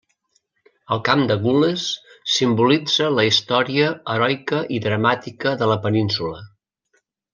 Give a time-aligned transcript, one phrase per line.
[0.95, 1.83] El camp de gules
[2.37, 6.43] simbolitza la història heroica i dramàtica de la península.